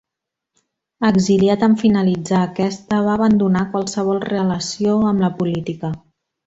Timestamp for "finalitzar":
1.83-2.41